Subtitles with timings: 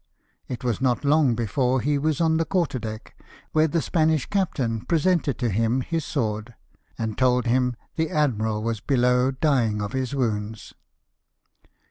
[0.47, 3.15] It was not long before he was on the quarterdeck,
[3.51, 6.55] where the Spanish captain presented to him his sword,
[6.97, 10.73] and told him the admiral was below, dying of his wounds.